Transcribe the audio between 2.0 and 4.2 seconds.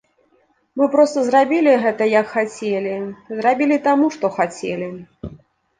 як хацелі, зрабілі таму,